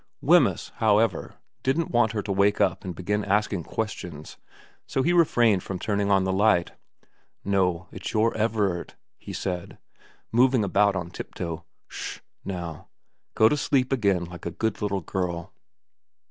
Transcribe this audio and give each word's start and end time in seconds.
Wemyss, 0.19 0.71
however, 0.77 1.35
didn't 1.61 1.91
want 1.91 2.13
her 2.13 2.23
to 2.23 2.31
wake 2.31 2.59
up 2.59 2.83
and 2.83 2.95
begin 2.95 3.23
asking 3.23 3.65
questions, 3.65 4.35
so 4.87 5.03
he 5.03 5.13
refrained 5.13 5.61
from 5.61 5.77
turning 5.77 6.09
on 6.09 6.23
the 6.23 6.33
light. 6.33 6.71
No, 7.45 7.87
it's 7.91 8.11
your 8.11 8.35
Everard,' 8.35 8.95
he 9.19 9.31
said, 9.31 9.77
moving 10.31 10.63
about 10.63 10.95
on 10.95 11.11
tiptoe.' 11.11 11.65
Sli 11.87 11.91
sh, 12.17 12.19
now. 12.43 12.87
Go 13.35 13.47
to 13.47 13.55
sleep 13.55 13.93
again 13.93 14.25
like 14.25 14.47
a 14.47 14.49
good 14.49 14.81
little 14.81 15.01
girl.' 15.01 15.53